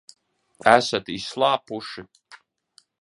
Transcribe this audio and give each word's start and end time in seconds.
Esat 0.71 1.11
izslāpuši? 1.17 2.05